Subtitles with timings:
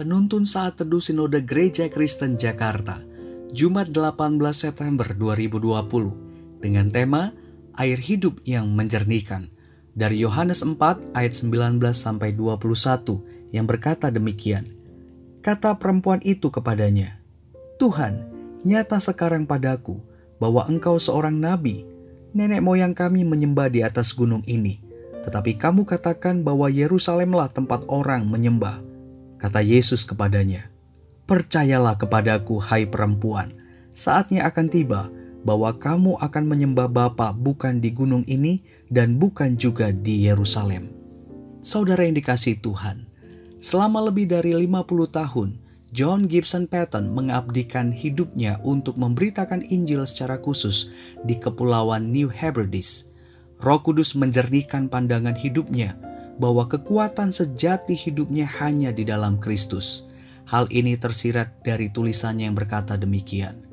[0.00, 3.04] Penuntun Saat Teduh Sinode Gereja Kristen Jakarta,
[3.52, 7.36] Jumat 18 September 2020, dengan tema
[7.76, 9.52] Air Hidup yang Menjernihkan,
[9.92, 14.72] dari Yohanes 4 ayat 19 sampai 21 yang berkata demikian.
[15.44, 17.20] Kata perempuan itu kepadanya,
[17.76, 18.24] Tuhan,
[18.64, 20.00] nyata sekarang padaku
[20.40, 21.84] bahwa engkau seorang nabi.
[22.32, 24.80] Nenek moyang kami menyembah di atas gunung ini,
[25.28, 28.88] tetapi kamu katakan bahwa Yerusalemlah tempat orang menyembah.
[29.40, 30.68] Kata Yesus kepadanya,
[31.24, 33.56] Percayalah kepadaku, hai perempuan,
[33.96, 35.08] saatnya akan tiba
[35.40, 38.60] bahwa kamu akan menyembah Bapa bukan di gunung ini
[38.92, 40.92] dan bukan juga di Yerusalem.
[41.64, 43.08] Saudara yang dikasih Tuhan,
[43.64, 45.48] selama lebih dari 50 tahun,
[45.90, 50.92] John Gibson Patton mengabdikan hidupnya untuk memberitakan Injil secara khusus
[51.24, 53.08] di Kepulauan New Hebrides.
[53.60, 55.96] Roh Kudus menjernihkan pandangan hidupnya
[56.40, 60.08] bahwa kekuatan sejati hidupnya hanya di dalam Kristus.
[60.48, 63.70] Hal ini tersirat dari tulisannya yang berkata demikian.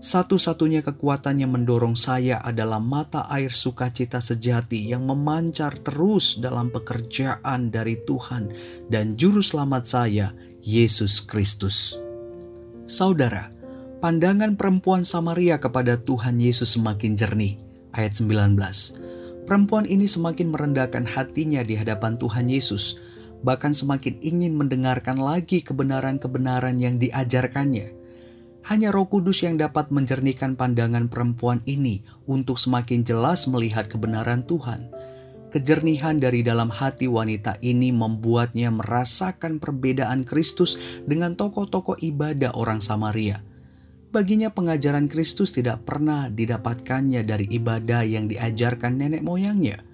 [0.00, 7.68] Satu-satunya kekuatan yang mendorong saya adalah mata air sukacita sejati yang memancar terus dalam pekerjaan
[7.68, 8.48] dari Tuhan
[8.88, 10.32] dan Juru Selamat saya,
[10.64, 12.00] Yesus Kristus.
[12.88, 13.52] Saudara,
[14.00, 17.60] pandangan perempuan Samaria kepada Tuhan Yesus semakin jernih.
[17.92, 18.99] Ayat 19.
[19.50, 23.02] Perempuan ini semakin merendahkan hatinya di hadapan Tuhan Yesus,
[23.42, 27.90] bahkan semakin ingin mendengarkan lagi kebenaran-kebenaran yang diajarkannya.
[28.70, 34.86] Hanya Roh Kudus yang dapat menjernihkan pandangan perempuan ini untuk semakin jelas melihat kebenaran Tuhan.
[35.50, 40.78] Kejernihan dari dalam hati wanita ini membuatnya merasakan perbedaan Kristus
[41.10, 43.49] dengan tokoh-tokoh ibadah orang Samaria.
[44.10, 49.86] Baginya pengajaran Kristus tidak pernah didapatkannya dari ibadah yang diajarkan nenek moyangnya.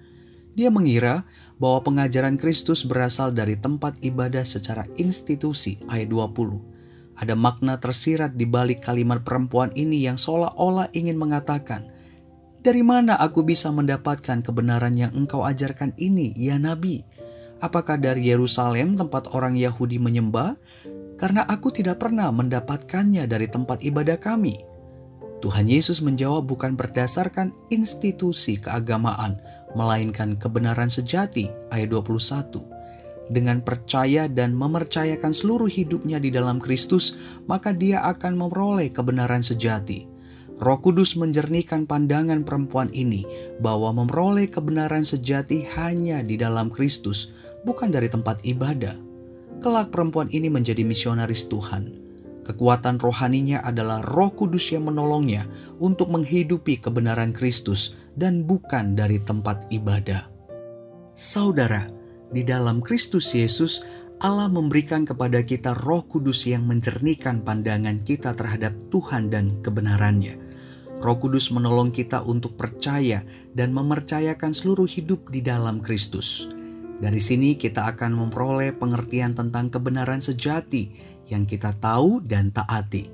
[0.57, 1.21] Dia mengira
[1.61, 6.33] bahwa pengajaran Kristus berasal dari tempat ibadah secara institusi ayat 20.
[7.21, 11.85] Ada makna tersirat di balik kalimat perempuan ini yang seolah-olah ingin mengatakan,
[12.65, 17.05] dari mana aku bisa mendapatkan kebenaran yang engkau ajarkan ini, ya Nabi?
[17.61, 20.57] Apakah dari Yerusalem tempat orang Yahudi menyembah?
[21.17, 24.61] Karena aku tidak pernah mendapatkannya dari tempat ibadah kami.
[25.41, 29.37] Tuhan Yesus menjawab bukan berdasarkan institusi keagamaan,
[29.77, 32.77] melainkan kebenaran sejati, ayat 21.
[33.27, 40.07] Dengan percaya dan mempercayakan seluruh hidupnya di dalam Kristus, maka dia akan memperoleh kebenaran sejati.
[40.57, 43.27] Roh Kudus menjernihkan pandangan perempuan ini
[43.61, 47.29] bahwa memperoleh kebenaran sejati hanya di dalam Kristus,
[47.61, 48.97] bukan dari tempat ibadah.
[49.57, 52.05] Kelak perempuan ini menjadi misionaris Tuhan.
[52.45, 55.49] Kekuatan rohaninya adalah Roh Kudus yang menolongnya
[55.83, 60.29] untuk menghidupi kebenaran Kristus dan bukan dari tempat ibadah.
[61.11, 61.89] Saudara,
[62.31, 63.83] di dalam Kristus Yesus,
[64.23, 70.39] Allah memberikan kepada kita Roh Kudus yang menjernihkan pandangan kita terhadap Tuhan dan kebenarannya.
[70.97, 73.21] Roh Kudus menolong kita untuk percaya
[73.53, 76.49] dan mempercayakan seluruh hidup di dalam Kristus.
[76.97, 80.89] Dari sini kita akan memperoleh pengertian tentang kebenaran sejati
[81.29, 83.09] yang kita tahu dan taati.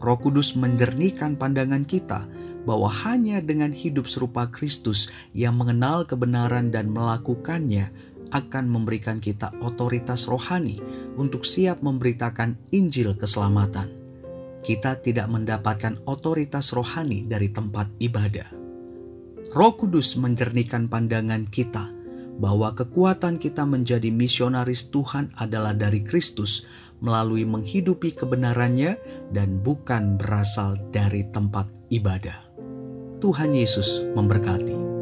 [0.00, 2.24] Roh Kudus menjernihkan pandangan kita
[2.64, 7.92] bahwa hanya dengan hidup serupa Kristus yang mengenal kebenaran dan melakukannya
[8.32, 10.82] akan memberikan kita otoritas rohani
[11.14, 14.06] untuk siap memberitakan Injil keselamatan
[14.66, 18.50] kita tidak mendapatkan otoritas rohani dari tempat ibadah.
[19.54, 21.95] Roh Kudus menjernihkan pandangan kita
[22.36, 26.68] bahwa kekuatan kita menjadi misionaris Tuhan adalah dari Kristus
[27.00, 28.96] melalui menghidupi kebenarannya
[29.32, 32.48] dan bukan berasal dari tempat ibadah.
[33.20, 34.95] Tuhan Yesus memberkati.